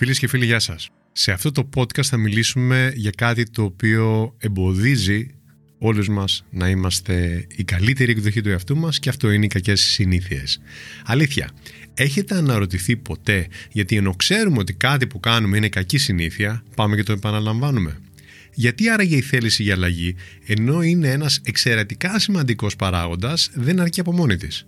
Φίλες 0.00 0.18
και 0.18 0.28
φίλοι, 0.28 0.44
γεια 0.44 0.58
σας. 0.58 0.88
Σε 1.12 1.32
αυτό 1.32 1.52
το 1.52 1.68
podcast 1.76 2.04
θα 2.04 2.16
μιλήσουμε 2.16 2.92
για 2.94 3.10
κάτι 3.16 3.50
το 3.50 3.62
οποίο 3.62 4.34
εμποδίζει 4.38 5.26
όλους 5.78 6.08
μας 6.08 6.44
να 6.50 6.68
είμαστε 6.68 7.46
η 7.56 7.64
καλύτερη 7.64 8.10
εκδοχή 8.10 8.40
του 8.40 8.48
εαυτού 8.48 8.76
μας 8.76 8.98
και 8.98 9.08
αυτό 9.08 9.30
είναι 9.30 9.44
οι 9.44 9.48
κακές 9.48 9.80
συνήθειες. 9.80 10.60
Αλήθεια, 11.04 11.50
έχετε 11.94 12.34
αναρωτηθεί 12.34 12.96
ποτέ 12.96 13.46
γιατί 13.72 13.96
ενώ 13.96 14.14
ξέρουμε 14.14 14.58
ότι 14.58 14.72
κάτι 14.72 15.06
που 15.06 15.20
κάνουμε 15.20 15.56
είναι 15.56 15.68
κακή 15.68 15.98
συνήθεια, 15.98 16.62
πάμε 16.76 16.96
και 16.96 17.02
το 17.02 17.12
επαναλαμβάνουμε; 17.12 17.98
Γιατί 18.54 18.88
άραγε 18.88 19.16
η 19.16 19.20
θέληση 19.20 19.62
για 19.62 19.74
αλλαγή, 19.74 20.14
ενώ 20.46 20.82
είναι 20.82 21.10
ένας 21.10 21.40
εξαιρετικά 21.44 22.18
σημαντικός 22.18 22.76
παράγοντας, 22.76 23.50
δεν 23.54 23.80
αρκεί 23.80 24.00
από 24.00 24.12
μόνη 24.12 24.36
της; 24.36 24.66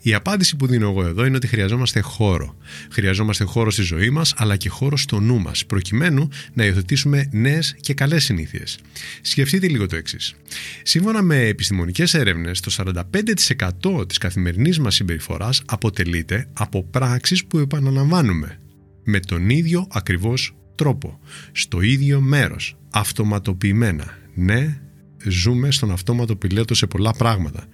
Η 0.00 0.14
απάντηση 0.14 0.56
που 0.56 0.66
δίνω 0.66 0.88
εγώ 0.88 1.04
εδώ 1.06 1.24
είναι 1.24 1.36
ότι 1.36 1.46
χρειαζόμαστε 1.46 2.00
χώρο. 2.00 2.56
Χρειαζόμαστε 2.90 3.44
χώρο 3.44 3.70
στη 3.70 3.82
ζωή 3.82 4.10
μας, 4.10 4.34
αλλά 4.36 4.56
και 4.56 4.68
χώρο 4.68 4.96
στο 4.96 5.20
νου 5.20 5.40
μας, 5.40 5.66
προκειμένου 5.66 6.28
να 6.52 6.64
υιοθετήσουμε 6.64 7.28
νέες 7.32 7.76
και 7.80 7.94
καλές 7.94 8.24
συνήθειες. 8.24 8.78
Σκεφτείτε 9.20 9.68
λίγο 9.68 9.86
το 9.86 9.96
εξής. 9.96 10.34
Σύμφωνα 10.82 11.22
με 11.22 11.46
επιστημονικές 11.46 12.14
έρευνες, 12.14 12.60
το 12.60 12.70
45% 12.70 14.06
της 14.08 14.18
καθημερινής 14.18 14.78
μας 14.78 14.94
συμπεριφοράς 14.94 15.62
αποτελείται 15.66 16.48
από 16.52 16.84
πράξεις 16.84 17.44
που 17.44 17.58
επαναλαμβάνουμε. 17.58 18.58
Με 19.04 19.20
τον 19.20 19.50
ίδιο 19.50 19.86
ακριβώς 19.90 20.54
τρόπο. 20.74 21.20
Στο 21.52 21.80
ίδιο 21.80 22.20
μέρος. 22.20 22.76
Αυτοματοποιημένα. 22.90 24.18
Ναι, 24.34 24.80
ζούμε 25.24 25.70
στον 25.70 25.90
αυτόματο 25.90 26.36
πιλέτο 26.36 26.74
σε 26.74 26.86
πολλά 26.86 27.12
πράγματα. 27.12 27.66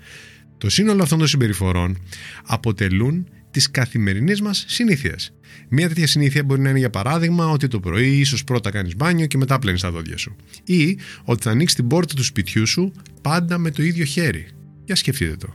Το 0.58 0.70
σύνολο 0.70 1.02
αυτών 1.02 1.18
των 1.18 1.26
συμπεριφορών 1.26 1.98
αποτελούν 2.46 3.28
τις 3.50 3.70
καθημερινές 3.70 4.40
μας 4.40 4.64
συνήθειες. 4.68 5.32
Μία 5.68 5.88
τέτοια 5.88 6.06
συνήθεια 6.06 6.44
μπορεί 6.44 6.60
να 6.60 6.68
είναι 6.68 6.78
για 6.78 6.90
παράδειγμα 6.90 7.48
ότι 7.48 7.68
το 7.68 7.80
πρωί 7.80 8.18
ίσως 8.18 8.44
πρώτα 8.44 8.70
κάνεις 8.70 8.96
μπάνιο 8.96 9.26
και 9.26 9.38
μετά 9.38 9.58
πλένεις 9.58 9.80
τα 9.80 9.90
δόντια 9.90 10.16
σου. 10.16 10.36
Ή 10.64 10.98
ότι 11.24 11.42
θα 11.42 11.50
ανοίξεις 11.50 11.76
την 11.76 11.86
πόρτα 11.86 12.14
του 12.14 12.24
σπιτιού 12.24 12.66
σου 12.66 12.92
πάντα 13.22 13.58
με 13.58 13.70
το 13.70 13.82
ίδιο 13.82 14.04
χέρι. 14.04 14.46
Για 14.84 14.96
σκεφτείτε 14.96 15.36
το. 15.36 15.54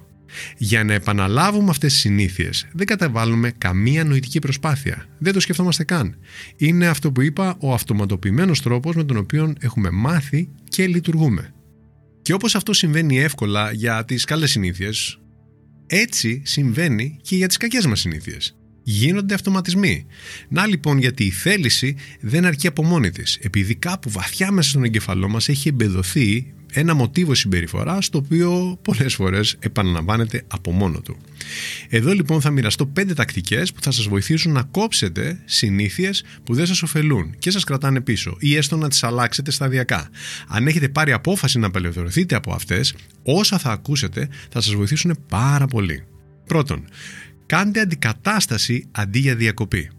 Για 0.58 0.84
να 0.84 0.94
επαναλάβουμε 0.94 1.70
αυτές 1.70 1.92
τις 1.92 2.02
συνήθειες, 2.02 2.68
δεν 2.74 2.86
καταβάλουμε 2.86 3.52
καμία 3.58 4.04
νοητική 4.04 4.40
προσπάθεια. 4.40 5.06
Δεν 5.18 5.34
το 5.34 5.40
σκεφτόμαστε 5.40 5.84
καν. 5.84 6.16
Είναι 6.58 6.88
αυτό 6.88 7.12
που 7.12 7.22
είπα 7.22 7.56
ο 7.60 7.74
αυτοματοποιημένος 7.74 8.62
τρόπος 8.62 8.96
με 8.96 9.04
τον 9.04 9.18
οποίο 9.18 9.54
έχουμε 9.60 9.90
μάθει 9.90 10.50
και 10.70 10.88
λειτουργούμε. 10.88 11.54
Και 12.22 12.34
όπως 12.34 12.56
αυτό 12.56 12.74
συμβαίνει 12.74 13.20
εύκολα 13.20 13.72
για 13.72 14.06
τις 14.06 14.26
καλές 14.26 14.52
συνήθειες, 14.52 15.20
έτσι 15.88 16.42
συμβαίνει 16.46 17.20
και 17.22 17.36
για 17.36 17.48
τις 17.48 17.58
κακές 17.58 17.86
μας 17.86 18.00
συνήθειες. 18.00 18.61
Γίνονται 18.84 19.34
αυτοματισμοί. 19.34 20.06
Να 20.48 20.68
λοιπόν 20.68 20.98
γιατί 20.98 21.24
η 21.24 21.30
θέληση 21.30 21.96
δεν 22.20 22.46
αρκεί 22.46 22.68
από 22.68 22.84
μόνη 22.84 23.10
της, 23.10 23.38
επειδή 23.42 23.76
κάπου 23.76 24.10
βαθιά 24.10 24.52
μέσα 24.52 24.70
στον 24.70 24.84
εγκεφαλό 24.84 25.28
μας 25.28 25.50
έχει 25.50 25.70
εμπεδοθεί 25.70 26.54
ένα 26.74 26.94
μοτίβο 26.94 27.36
συμπεριφοράς 27.36 28.10
το 28.10 28.18
οποίο 28.18 28.80
πολλές 28.82 29.14
φορές 29.14 29.56
επαναλαμβάνεται 29.60 30.44
από 30.48 30.72
μόνο 30.72 31.02
του. 31.02 31.18
Εδώ 31.90 32.14
λοιπόν 32.14 32.42
θα 32.42 32.50
μοιραστώ 32.50 32.86
πέντε 32.86 33.14
τακτικές 33.14 33.74
που 33.74 33.82
θα 33.82 33.92
σας 33.92 34.08
βοηθήσουν 34.08 34.52
να 34.52 34.64
κόψετε 34.64 35.42
συνήθειες 35.46 36.24
που 36.44 36.54
δεν 36.54 36.66
σας 36.66 36.84
ωφελούν 36.84 37.36
και 37.40 37.52
σας 37.52 37.64
κρατάνε 37.64 38.02
πίσω 38.02 38.36
ή 38.40 38.56
έστω 38.56 38.78
να 38.78 38.90
τις 38.90 39.04
αλλάξετε 39.04 39.52
σταδιακά. 39.52 40.10
Αν 40.48 40.68
έχετε 40.68 40.90
πάρει 40.90 41.12
απόφαση 41.12 41.60
να 41.60 41.68
απελευθερωθείτε 41.68 42.36
από 42.36 42.54
αυτές, 42.54 42.96
όσα 43.24 43.58
θα 43.58 43.72
ακούσετε 43.72 44.30
θα 44.52 44.62
σας 44.62 44.74
βοηθήσουν 44.74 45.18
πάρα 45.30 45.66
πολύ. 45.66 46.04
Πρώτον, 46.46 46.86
κάντε 47.52 47.80
αντικατάσταση 47.80 48.88
αντί 48.92 49.20
για 49.20 49.36
διακοπή. 49.36 49.90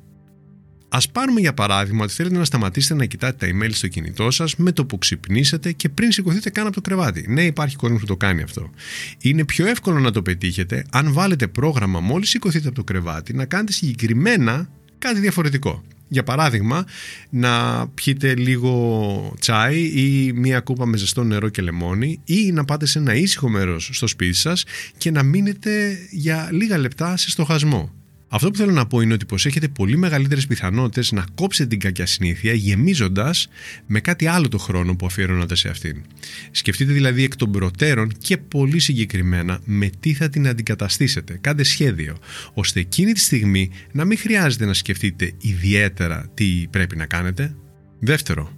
Α 0.88 0.98
πάρουμε 1.12 1.40
για 1.40 1.54
παράδειγμα 1.54 2.04
ότι 2.04 2.12
θέλετε 2.12 2.36
να 2.36 2.44
σταματήσετε 2.44 2.94
να 2.94 3.04
κοιτάτε 3.04 3.46
τα 3.46 3.52
email 3.52 3.70
στο 3.72 3.88
κινητό 3.88 4.30
σας 4.30 4.56
με 4.56 4.72
το 4.72 4.86
που 4.86 4.98
ξυπνήσετε 4.98 5.72
και 5.72 5.88
πριν 5.88 6.12
σηκωθείτε 6.12 6.50
καν 6.50 6.66
από 6.66 6.74
το 6.74 6.80
κρεβάτι. 6.80 7.24
Ναι, 7.28 7.44
υπάρχει 7.44 7.76
κόσμος 7.76 8.00
που 8.00 8.06
το 8.06 8.16
κάνει 8.16 8.42
αυτό. 8.42 8.70
Είναι 9.18 9.44
πιο 9.44 9.66
εύκολο 9.66 9.98
να 9.98 10.10
το 10.10 10.22
πετύχετε 10.22 10.84
αν 10.90 11.12
βάλετε 11.12 11.46
πρόγραμμα 11.46 12.00
μόλις 12.00 12.28
σηκωθείτε 12.28 12.66
από 12.66 12.76
το 12.76 12.84
κρεβάτι 12.84 13.34
να 13.34 13.44
κάνετε 13.44 13.72
συγκεκριμένα 13.72 14.69
κάτι 14.98 15.20
διαφορετικό. 15.20 15.82
Για 16.12 16.23
παράδειγμα, 16.23 16.84
να 17.31 17.87
πιείτε 17.89 18.34
λίγο 18.34 19.34
τσάι 19.39 19.81
ή 19.81 20.33
μία 20.33 20.61
κούπα 20.61 20.87
με 20.87 20.97
ζεστό 20.97 21.25
νερό 21.25 21.49
και 21.49 21.62
λεμόνι 21.62 22.21
ή 22.25 22.53
να 22.53 22.65
πάτε 22.65 22.87
σε 22.87 22.99
ένα 22.99 23.15
ήσυχο 23.15 23.49
μέρος 23.49 23.91
στο 23.93 24.06
σπίτι 24.06 24.37
σας 24.37 24.65
και 24.97 25.11
να 25.11 25.23
μείνετε 25.23 25.99
για 26.11 26.49
λίγα 26.53 26.78
λεπτά 26.78 27.17
σε 27.17 27.31
στοχασμό. 27.31 28.01
Αυτό 28.34 28.50
που 28.50 28.56
θέλω 28.56 28.72
να 28.72 28.87
πω 28.87 29.00
είναι 29.00 29.12
ότι 29.12 29.26
πως 29.26 29.47
έχετε 29.47 29.69
πολύ 29.69 29.97
μεγαλύτερες 29.97 30.47
πιθανότητες 30.47 31.12
να 31.12 31.25
κόψετε 31.34 31.69
την 31.69 31.78
κακιά 31.78 32.06
συνήθεια 32.06 32.53
γεμίζοντας 32.53 33.48
με 33.87 34.00
κάτι 34.00 34.26
άλλο 34.26 34.48
το 34.48 34.59
χρόνο 34.59 34.97
που 34.97 35.06
αφιερώνατε 35.06 35.54
σε 35.54 35.69
αυτήν. 35.69 36.03
Σκεφτείτε 36.50 36.93
δηλαδή 36.93 37.25
εκ 37.25 37.37
των 37.37 37.53
προτέρων 37.53 38.12
και 38.19 38.37
πολύ 38.37 38.78
συγκεκριμένα 38.78 39.60
με 39.65 39.91
τι 40.00 40.15
θα 40.15 40.28
την 40.28 40.48
αντικαταστήσετε. 40.48 41.38
Κάντε 41.41 41.62
σχέδιο, 41.62 42.16
ώστε 42.54 42.81
εκείνη 42.81 43.12
τη 43.12 43.20
στιγμή 43.20 43.70
να 43.93 44.04
μην 44.04 44.19
χρειάζεται 44.19 44.64
να 44.64 44.75
σκεφτείτε 44.75 45.32
ιδιαίτερα 45.38 46.31
τι 46.34 46.66
πρέπει 46.70 46.97
να 46.97 47.06
κάνετε. 47.06 47.56
Δεύτερο, 47.99 48.53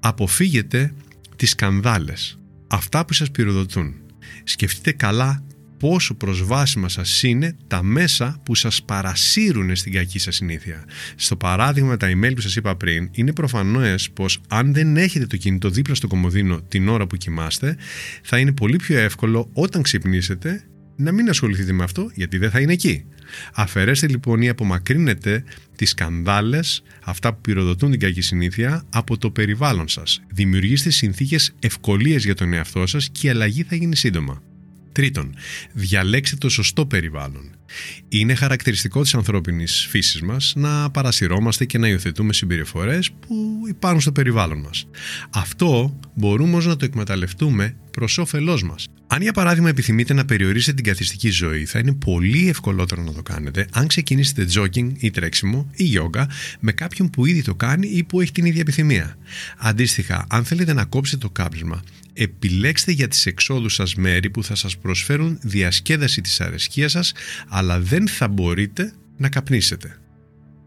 αποφύγετε 0.00 0.94
τις 1.36 1.50
σκανδάλες, 1.50 2.38
αυτά 2.66 3.04
που 3.04 3.12
σας 3.12 3.30
πυροδοτούν. 3.30 3.94
Σκεφτείτε 4.44 4.92
καλά 4.92 5.44
πόσο 5.84 6.14
προσβάσιμα 6.14 6.88
σας 6.88 7.22
είναι 7.22 7.56
τα 7.66 7.82
μέσα 7.82 8.40
που 8.42 8.54
σας 8.54 8.82
παρασύρουν 8.82 9.76
στην 9.76 9.92
κακή 9.92 10.18
σας 10.18 10.34
συνήθεια. 10.34 10.84
Στο 11.16 11.36
παράδειγμα 11.36 11.96
τα 11.96 12.08
email 12.10 12.32
που 12.34 12.40
σας 12.40 12.56
είπα 12.56 12.76
πριν, 12.76 13.08
είναι 13.12 13.32
προφανές 13.32 14.10
πως 14.10 14.40
αν 14.48 14.72
δεν 14.72 14.96
έχετε 14.96 15.26
το 15.26 15.36
κινητό 15.36 15.70
δίπλα 15.70 15.94
στο 15.94 16.06
κομμωδίνο 16.06 16.62
την 16.62 16.88
ώρα 16.88 17.06
που 17.06 17.16
κοιμάστε, 17.16 17.76
θα 18.22 18.38
είναι 18.38 18.52
πολύ 18.52 18.76
πιο 18.76 18.98
εύκολο 18.98 19.50
όταν 19.52 19.82
ξυπνήσετε 19.82 20.64
να 20.96 21.12
μην 21.12 21.28
ασχοληθείτε 21.28 21.72
με 21.72 21.82
αυτό 21.82 22.10
γιατί 22.14 22.38
δεν 22.38 22.50
θα 22.50 22.60
είναι 22.60 22.72
εκεί. 22.72 23.04
Αφαιρέστε 23.54 24.08
λοιπόν 24.08 24.42
ή 24.42 24.48
απομακρύνετε 24.48 25.44
τις 25.76 25.90
σκανδάλες, 25.90 26.82
αυτά 27.04 27.34
που 27.34 27.40
πυροδοτούν 27.40 27.90
την 27.90 28.00
κακή 28.00 28.20
συνήθεια, 28.20 28.84
από 28.90 29.18
το 29.18 29.30
περιβάλλον 29.30 29.88
σας. 29.88 30.22
Δημιουργήστε 30.32 30.90
συνθήκες 30.90 31.54
ευκολίες 31.58 32.24
για 32.24 32.34
τον 32.34 32.52
εαυτό 32.52 32.86
σας 32.86 33.08
και 33.12 33.26
η 33.26 33.30
αλλαγή 33.30 33.62
θα 33.62 33.76
γίνει 33.76 33.96
σύντομα. 33.96 34.42
Τρίτον, 34.94 35.34
διαλέξτε 35.72 36.36
το 36.36 36.48
σωστό 36.48 36.86
περιβάλλον. 36.86 37.50
Είναι 38.08 38.34
χαρακτηριστικό 38.34 39.02
της 39.02 39.14
ανθρώπινης 39.14 39.86
φύσης 39.90 40.22
μας 40.22 40.52
να 40.56 40.90
παρασυρώμαστε 40.90 41.64
και 41.64 41.78
να 41.78 41.88
υιοθετούμε 41.88 42.32
συμπεριφορές 42.32 43.10
που 43.10 43.62
υπάρχουν 43.68 44.00
στο 44.00 44.12
περιβάλλον 44.12 44.58
μας. 44.58 44.86
Αυτό 45.30 45.98
μπορούμε 46.14 46.48
όμως 46.48 46.66
να 46.66 46.76
το 46.76 46.84
εκμεταλλευτούμε 46.84 47.76
προς 47.90 48.18
όφελός 48.18 48.62
μας. 48.62 48.86
Αν 49.06 49.22
για 49.22 49.32
παράδειγμα 49.32 49.68
επιθυμείτε 49.68 50.14
να 50.14 50.24
περιορίσετε 50.24 50.72
την 50.72 50.84
καθιστική 50.84 51.30
ζωή, 51.30 51.64
θα 51.64 51.78
είναι 51.78 51.92
πολύ 51.92 52.48
ευκολότερο 52.48 53.02
να 53.02 53.12
το 53.12 53.22
κάνετε 53.22 53.66
αν 53.72 53.86
ξεκινήσετε 53.86 54.46
jogging 54.54 54.92
ή 54.98 55.10
τρέξιμο 55.10 55.70
ή 55.74 55.84
yoga 55.98 56.24
με 56.60 56.72
κάποιον 56.72 57.10
που 57.10 57.26
ήδη 57.26 57.42
το 57.42 57.54
κάνει 57.54 57.88
ή 57.88 58.04
που 58.04 58.20
έχει 58.20 58.32
την 58.32 58.44
ίδια 58.44 58.60
επιθυμία. 58.60 59.16
Αντίστοιχα, 59.58 60.26
αν 60.28 60.44
θέλετε 60.44 60.72
να 60.72 60.84
κόψετε 60.84 61.18
το 61.26 61.30
κάπνισμα, 61.30 61.82
επιλέξτε 62.14 62.92
για 62.92 63.08
τις 63.08 63.26
εξόδους 63.26 63.74
σας 63.74 63.94
μέρη 63.94 64.30
που 64.30 64.44
θα 64.44 64.54
σας 64.54 64.78
προσφέρουν 64.78 65.38
διασκέδαση 65.42 66.20
της 66.20 66.40
αρεσκίας 66.40 66.90
σας, 66.92 67.12
αλλά 67.48 67.80
δεν 67.80 68.08
θα 68.08 68.28
μπορείτε 68.28 68.92
να 69.16 69.28
καπνίσετε. 69.28 69.98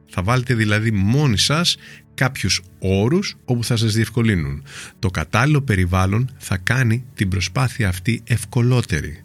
Θα 0.09 0.23
βάλετε 0.23 0.53
δηλαδή 0.53 0.91
μόνοι 0.91 1.37
σας 1.37 1.77
κάποιους 2.13 2.61
όρους 2.79 3.35
όπου 3.45 3.63
θα 3.63 3.75
σας 3.77 3.93
διευκολύνουν. 3.93 4.63
Το 4.99 5.09
κατάλληλο 5.09 5.61
περιβάλλον 5.61 6.35
θα 6.37 6.57
κάνει 6.57 7.05
την 7.13 7.29
προσπάθεια 7.29 7.87
αυτή 7.87 8.21
ευκολότερη. 8.23 9.23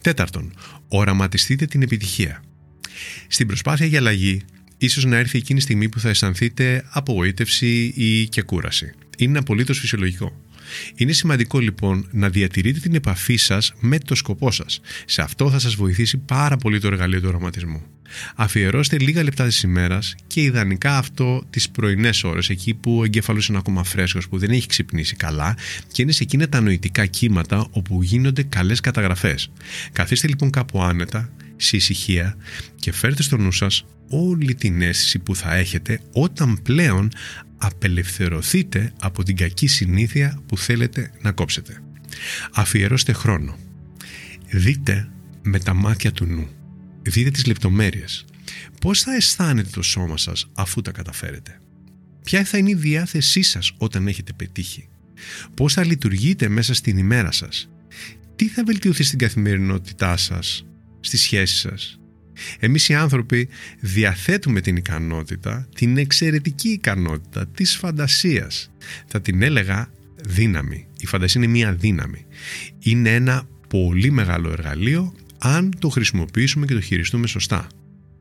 Τέταρτον, 0.00 0.54
οραματιστείτε 0.88 1.66
την 1.66 1.82
επιτυχία. 1.82 2.42
Στην 3.28 3.46
προσπάθεια 3.46 3.86
για 3.86 3.98
αλλαγή, 3.98 4.42
ίσως 4.78 5.04
να 5.04 5.16
έρθει 5.16 5.38
εκείνη 5.38 5.58
η 5.58 5.62
στιγμή 5.62 5.88
που 5.88 6.00
θα 6.00 6.08
αισθανθείτε 6.08 6.84
απογοήτευση 6.90 7.92
ή 7.96 8.28
και 8.28 8.42
κούραση. 8.42 8.92
Είναι 9.18 9.38
απολύτως 9.38 9.78
φυσιολογικό. 9.78 10.32
Είναι 10.94 11.12
σημαντικό 11.12 11.58
λοιπόν 11.58 12.08
να 12.10 12.28
διατηρείτε 12.28 12.80
την 12.80 12.94
επαφή 12.94 13.36
σας 13.36 13.72
με 13.80 13.98
το 13.98 14.14
σκοπό 14.14 14.50
σας. 14.50 14.80
Σε 15.04 15.22
αυτό 15.22 15.50
θα 15.50 15.58
σας 15.58 15.74
βοηθήσει 15.74 16.16
πάρα 16.18 16.56
πολύ 16.56 16.80
το 16.80 16.86
εργαλείο 16.86 17.20
του 17.20 17.28
οραματισμού. 17.28 17.82
Αφιερώστε 18.34 18.98
λίγα 18.98 19.22
λεπτά 19.22 19.44
της 19.44 19.62
ημέρας 19.62 20.14
και 20.26 20.42
ιδανικά 20.42 20.98
αυτό 20.98 21.42
τις 21.50 21.70
πρωινές 21.70 22.24
ώρες, 22.24 22.48
εκεί 22.48 22.74
που 22.74 22.98
ο 22.98 23.04
εγκέφαλο 23.04 23.42
είναι 23.48 23.58
ακόμα 23.58 23.84
φρέσκος, 23.84 24.28
που 24.28 24.38
δεν 24.38 24.50
έχει 24.50 24.66
ξυπνήσει 24.66 25.16
καλά 25.16 25.56
και 25.92 26.02
είναι 26.02 26.12
σε 26.12 26.22
εκείνα 26.22 26.48
τα 26.48 26.60
νοητικά 26.60 27.06
κύματα 27.06 27.66
όπου 27.70 28.02
γίνονται 28.02 28.42
καλές 28.42 28.80
καταγραφές. 28.80 29.50
Καθίστε 29.92 30.28
λοιπόν 30.28 30.50
κάπου 30.50 30.82
άνετα, 30.82 31.32
σε 31.56 31.76
ησυχία 31.76 32.36
και 32.74 32.92
φέρτε 32.92 33.22
στο 33.22 33.36
νου 33.36 33.52
σας 33.52 33.84
όλη 34.08 34.54
την 34.54 34.82
αίσθηση 34.82 35.18
που 35.18 35.36
θα 35.36 35.54
έχετε 35.54 36.00
όταν 36.12 36.60
πλέον 36.62 37.10
απελευθερωθείτε 37.58 38.92
από 39.00 39.22
την 39.22 39.36
κακή 39.36 39.66
συνήθεια 39.66 40.42
που 40.46 40.58
θέλετε 40.58 41.10
να 41.20 41.32
κόψετε. 41.32 41.82
Αφιερώστε 42.52 43.12
χρόνο. 43.12 43.58
Δείτε 44.50 45.08
με 45.42 45.58
τα 45.58 45.74
μάτια 45.74 46.12
του 46.12 46.24
νου. 46.24 46.48
Δείτε 47.02 47.30
τις 47.30 47.46
λεπτομέρειες. 47.46 48.24
Πώς 48.80 49.02
θα 49.02 49.14
αισθάνεται 49.14 49.68
το 49.72 49.82
σώμα 49.82 50.16
σας 50.16 50.50
αφού 50.54 50.80
τα 50.80 50.90
καταφέρετε; 50.90 51.60
Ποια 52.22 52.44
θα 52.44 52.58
είναι 52.58 52.70
η 52.70 52.74
διάθεσή 52.74 53.42
σας 53.42 53.72
όταν 53.78 54.06
έχετε 54.06 54.32
πετύχει; 54.32 54.88
Πώς 55.54 55.72
θα 55.72 55.84
λειτουργείτε 55.84 56.48
μέσα 56.48 56.74
στην 56.74 56.98
ημέρα 56.98 57.32
σας; 57.32 57.70
Τι 58.36 58.48
θα 58.48 58.64
βελτιωθεί 58.64 59.02
στην 59.02 59.18
καθημερινότητά 59.18 60.16
σας, 60.16 60.66
στις 61.00 61.20
σχέσεις 61.20 61.58
σας; 61.58 62.00
Εμείς 62.58 62.88
οι 62.88 62.94
άνθρωποι 62.94 63.48
διαθέτουμε 63.80 64.60
την 64.60 64.76
ικανότητα, 64.76 65.68
την 65.74 65.96
εξαιρετική 65.96 66.68
ικανότητα 66.68 67.46
της 67.46 67.76
φαντασίας. 67.76 68.70
Θα 69.06 69.20
την 69.20 69.42
έλεγα 69.42 69.90
δύναμη. 70.24 70.86
Η 70.98 71.06
φαντασία 71.06 71.40
είναι 71.42 71.52
μία 71.52 71.72
δύναμη. 71.72 72.26
Είναι 72.78 73.14
ένα 73.14 73.48
πολύ 73.68 74.10
μεγάλο 74.10 74.50
εργαλείο 74.50 75.14
αν 75.38 75.70
το 75.78 75.88
χρησιμοποιήσουμε 75.88 76.66
και 76.66 76.74
το 76.74 76.80
χειριστούμε 76.80 77.26
σωστά. 77.26 77.66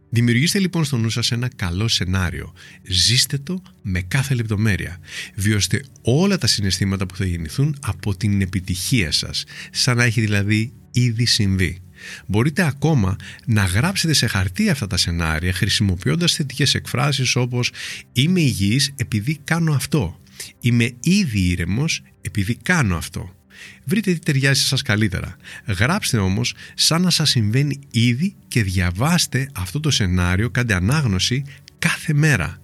Δημιουργήστε 0.09 0.59
λοιπόν 0.59 0.83
στο 0.83 0.97
νου 0.97 1.09
σας 1.09 1.31
ένα 1.31 1.49
καλό 1.55 1.87
σενάριο. 1.87 2.53
Ζήστε 2.83 3.37
το 3.37 3.61
με 3.81 4.01
κάθε 4.01 4.33
λεπτομέρεια. 4.33 4.97
Βιώστε 5.35 5.83
όλα 6.01 6.37
τα 6.37 6.47
συναισθήματα 6.47 7.05
που 7.05 7.15
θα 7.15 7.25
γεννηθούν 7.25 7.77
από 7.81 8.17
την 8.17 8.41
επιτυχία 8.41 9.11
σας, 9.11 9.43
σαν 9.71 9.97
να 9.97 10.03
έχει 10.03 10.21
δηλαδή 10.21 10.73
ήδη 10.91 11.25
συμβεί. 11.25 11.77
Μπορείτε 12.25 12.65
ακόμα 12.65 13.15
να 13.45 13.63
γράψετε 13.63 14.13
σε 14.13 14.27
χαρτί 14.27 14.69
αυτά 14.69 14.87
τα 14.87 14.97
σενάρια 14.97 15.53
χρησιμοποιώντας 15.53 16.33
θετικές 16.33 16.75
εκφράσεις 16.75 17.35
όπως 17.35 17.71
«Είμαι 18.13 18.39
υγιής 18.39 18.93
επειδή 18.95 19.39
κάνω 19.43 19.73
αυτό», 19.73 20.19
«Είμαι 20.59 20.91
ήδη 21.01 21.39
ήρεμος 21.39 22.01
επειδή 22.21 22.55
κάνω 22.55 22.95
αυτό». 22.95 23.31
Βρείτε 23.83 24.13
τι 24.13 24.19
ταιριάζει 24.19 24.61
σας 24.61 24.81
καλύτερα. 24.81 25.35
Γράψτε 25.65 26.17
όμως 26.17 26.53
σαν 26.73 27.01
να 27.01 27.09
σας 27.09 27.29
συμβαίνει 27.29 27.79
ήδη 27.91 28.35
και 28.47 28.63
διαβάστε 28.63 29.49
αυτό 29.53 29.79
το 29.79 29.91
σενάριο, 29.91 30.49
κάντε 30.49 30.73
ανάγνωση 30.73 31.43
κάθε 31.79 32.13
μέρα. 32.13 32.59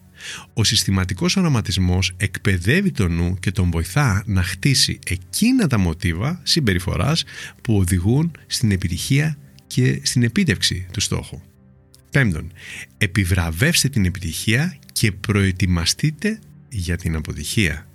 Ο 0.54 0.64
συστηματικός 0.64 1.36
οραματισμός 1.36 2.14
εκπαιδεύει 2.18 2.92
τον 2.92 3.14
νου 3.16 3.38
και 3.40 3.52
τον 3.52 3.72
βοηθά 3.72 4.24
να 4.26 4.44
χτίσει 4.44 5.00
εκείνα 5.08 5.68
τα 5.68 5.78
μοτίβα 5.78 6.40
συμπεριφοράς 6.44 7.24
που 7.62 7.78
οδηγούν 7.78 8.32
στην 8.48 8.72
επιτυχία 8.72 9.38
και 9.68 10.00
στην 10.04 10.24
επίτευξη 10.24 10.88
του 10.92 11.00
στόχου. 11.00 11.42
Πέμπτον, 12.12 12.52
επιβραβεύστε 12.98 13.90
την 13.90 14.06
επιτυχία 14.06 14.78
και 14.92 15.12
προετοιμαστείτε 15.12 16.40
για 16.70 16.98
την 16.98 17.16
αποτυχία. 17.16 17.88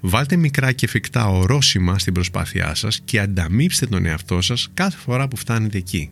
Βάλτε 0.00 0.36
μικρά 0.36 0.72
και 0.72 0.84
εφικτά 0.84 1.28
ορόσημα 1.28 1.98
στην 1.98 2.12
προσπάθειά 2.12 2.74
σας 2.74 3.00
και 3.04 3.20
ανταμείψτε 3.20 3.86
τον 3.86 4.06
εαυτό 4.06 4.40
σας 4.40 4.68
κάθε 4.74 4.96
φορά 4.96 5.28
που 5.28 5.36
φτάνετε 5.36 5.78
εκεί. 5.78 6.10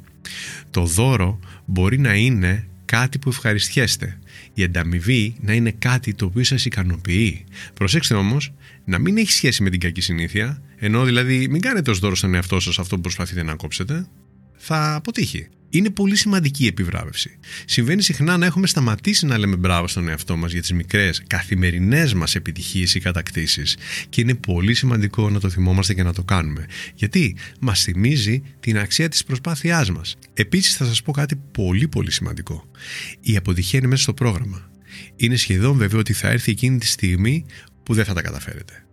Το 0.71 0.85
δώρο 0.85 1.39
μπορεί 1.65 1.99
να 1.99 2.15
είναι 2.15 2.67
κάτι 2.85 3.19
που 3.19 3.29
ευχαριστιέστε. 3.29 4.19
Η 4.55 4.65
ανταμοιβή 4.65 5.35
να 5.41 5.53
είναι 5.53 5.71
κάτι 5.71 6.15
το 6.15 6.25
οποίο 6.25 6.45
σας 6.45 6.65
ικανοποιεί. 6.65 7.45
Προσέξτε 7.75 8.15
όμως 8.15 8.53
να 8.85 8.99
μην 8.99 9.17
έχει 9.17 9.33
σχέση 9.33 9.63
με 9.63 9.71
την 9.71 9.81
κακή 9.81 10.01
συνήθεια, 10.01 10.63
ενώ 10.77 11.05
δηλαδή 11.05 11.49
μην 11.49 11.61
κάνετε 11.61 11.91
ως 11.91 11.99
δώρο 11.99 12.15
στον 12.15 12.35
εαυτό 12.35 12.61
σας 12.61 12.79
αυτό 12.79 12.95
που 12.95 13.01
προσπαθείτε 13.01 13.43
να 13.43 13.55
κόψετε. 13.55 14.07
Θα 14.67 14.95
αποτύχει 14.95 15.49
είναι 15.69 15.91
πολύ 15.91 16.17
σημαντική 16.17 16.65
η 16.65 16.67
επιβράβευση. 16.67 17.39
Συμβαίνει 17.65 18.03
συχνά 18.03 18.37
να 18.37 18.47
έχουμε 18.47 18.67
σταματήσει 18.67 19.27
να 19.27 19.39
λέμε 19.39 19.57
μπράβο 19.57 19.89
στον 19.89 20.09
εαυτό 20.09 20.37
μας 20.37 20.53
για 20.53 20.61
τις 20.61 20.73
μικρές 20.73 21.23
καθημερινές 21.27 22.15
μας 22.15 22.35
επιτυχίες 22.35 22.95
ή 22.95 23.01
κατακτήσεις 23.01 23.77
και 24.09 24.21
είναι 24.21 24.35
πολύ 24.35 24.75
σημαντικό 24.75 25.31
να 25.31 25.41
το 25.41 25.51
θυμόμαστε 25.51 25.95
και 25.95 26.03
να 26.03 26.13
το 26.13 26.23
κάνουμε. 26.23 26.67
Γιατί 26.95 27.37
μας 27.61 27.83
θυμίζει 27.83 28.43
την 28.61 28.79
αξία 28.79 29.09
της 29.09 29.25
προσπάθειάς 29.25 29.91
μας. 29.91 30.17
Επίσης, 30.35 30.77
θα 30.77 30.85
σας 30.85 31.03
πω 31.03 31.13
κάτι 31.13 31.37
πολύ 31.37 31.89
πολύ 31.89 32.11
σημαντικό. 32.11 32.71
Η 33.21 33.37
αποτυχία 33.37 33.79
είναι 33.79 33.89
μέσα 33.89 34.03
στο 34.03 34.15
πρόγραμμα. 34.15 34.71
Είναι 35.17 35.37
σχεδόν 35.37 35.77
βέβαιο 35.77 35.99
ότι 35.99 36.13
θα 36.13 36.29
έρθει 36.29 36.51
εκείνη 36.51 36.79
τη 36.79 36.87
στιγμή 36.87 37.45
που 37.83 37.95
δεν 37.95 38.05
θα 38.05 38.15
τα 38.15 38.23
καταφέρετε. 38.23 38.84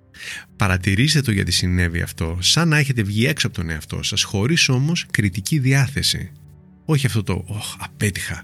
Παρατηρήστε 0.56 1.22
το 1.22 1.32
γιατί 1.32 1.52
συνέβη 1.52 2.02
αυτό, 2.02 2.38
σαν 2.42 2.68
να 2.68 2.78
έχετε 2.78 3.02
βγει 3.04 3.26
έξω 3.26 3.48
από 3.48 3.56
τον 3.56 3.70
εαυτό 3.70 4.04
σας, 4.04 4.24
χωρίς 4.24 4.70
όμως 4.70 5.06
κριτική 5.12 5.60
διάθεση. 5.60 6.32
Όχι 6.86 7.06
αυτό 7.06 7.24
το 7.24 7.44
«Ωχ, 7.48 7.76
απέτυχα, 7.80 8.44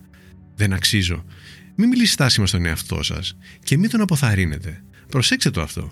δεν 0.56 0.74
αξίζω». 0.74 1.26
Μην 1.76 1.90
μιλήσετε 1.90 2.24
άσχημα 2.24 2.48
στον 2.48 2.66
εαυτό 2.66 3.04
σας 3.04 3.38
και 3.64 3.78
μην 3.78 3.90
τον 3.90 4.02
αποθαρρύνετε. 4.02 4.84
Προσέξτε 5.10 5.50
το 5.50 5.62
αυτό. 5.62 5.92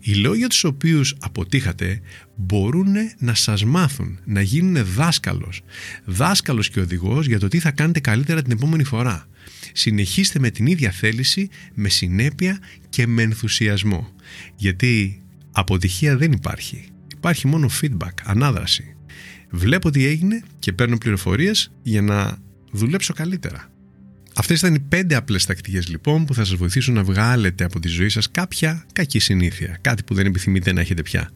Οι 0.00 0.14
λόγοι 0.14 0.38
για 0.38 0.48
τους 0.48 0.64
οποίους 0.64 1.14
αποτύχατε 1.20 2.00
μπορούν 2.36 2.94
να 3.18 3.34
σας 3.34 3.64
μάθουν, 3.64 4.18
να 4.24 4.40
γίνουν 4.40 4.84
δάσκαλος. 4.84 5.62
Δάσκαλος 6.04 6.70
και 6.70 6.80
οδηγός 6.80 7.26
για 7.26 7.38
το 7.38 7.48
τι 7.48 7.58
θα 7.58 7.70
κάνετε 7.70 8.00
καλύτερα 8.00 8.42
την 8.42 8.52
επόμενη 8.52 8.84
φορά. 8.84 9.28
Συνεχίστε 9.72 10.38
με 10.38 10.50
την 10.50 10.66
ίδια 10.66 10.90
θέληση, 10.90 11.48
με 11.74 11.88
συνέπεια 11.88 12.58
και 12.88 13.06
με 13.06 13.22
ενθουσιασμό. 13.22 14.14
Γιατί 14.56 15.22
αποτυχία 15.52 16.16
δεν 16.16 16.32
υπάρχει. 16.32 16.88
Υπάρχει 17.16 17.46
μόνο 17.46 17.70
feedback, 17.80 18.12
ανάδραση 18.24 18.96
βλέπω 19.50 19.90
τι 19.90 20.06
έγινε 20.06 20.42
και 20.58 20.72
παίρνω 20.72 20.98
πληροφορίες 20.98 21.72
για 21.82 22.02
να 22.02 22.38
δουλέψω 22.70 23.12
καλύτερα. 23.12 23.70
Αυτές 24.38 24.58
ήταν 24.58 24.74
οι 24.74 24.80
πέντε 24.80 25.14
απλές 25.14 25.44
τακτικές 25.44 25.88
λοιπόν 25.88 26.24
που 26.24 26.34
θα 26.34 26.44
σας 26.44 26.56
βοηθήσουν 26.56 26.94
να 26.94 27.02
βγάλετε 27.02 27.64
από 27.64 27.80
τη 27.80 27.88
ζωή 27.88 28.08
σας 28.08 28.30
κάποια 28.30 28.86
κακή 28.92 29.18
συνήθεια, 29.18 29.78
κάτι 29.80 30.02
που 30.02 30.14
δεν 30.14 30.26
επιθυμείτε 30.26 30.72
να 30.72 30.80
έχετε 30.80 31.02
πια. 31.02 31.32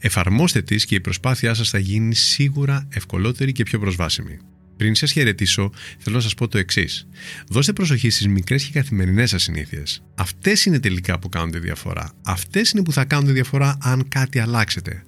Εφαρμόστε 0.00 0.62
τις 0.62 0.84
και 0.84 0.94
η 0.94 1.00
προσπάθειά 1.00 1.54
σας 1.54 1.70
θα 1.70 1.78
γίνει 1.78 2.14
σίγουρα 2.14 2.88
ευκολότερη 2.88 3.52
και 3.52 3.62
πιο 3.62 3.78
προσβάσιμη. 3.78 4.38
Πριν 4.76 4.94
σας 4.94 5.12
χαιρετήσω, 5.12 5.72
θέλω 5.98 6.16
να 6.16 6.22
σας 6.22 6.34
πω 6.34 6.48
το 6.48 6.58
εξής. 6.58 7.06
Δώστε 7.48 7.72
προσοχή 7.72 8.10
στις 8.10 8.28
μικρές 8.28 8.64
και 8.64 8.72
καθημερινές 8.72 9.30
σας 9.30 9.42
συνήθειες. 9.42 10.02
Αυτές 10.14 10.64
είναι 10.64 10.80
τελικά 10.80 11.18
που 11.18 11.28
κάνουν 11.28 11.50
τη 11.50 11.58
διαφορά. 11.58 12.12
Αυτές 12.22 12.70
είναι 12.70 12.82
που 12.82 12.92
θα 12.92 13.04
κάνουν 13.04 13.26
τη 13.26 13.32
διαφορά 13.32 13.78
αν 13.80 14.08
κάτι 14.08 14.38
αλλάξετε. 14.38 15.02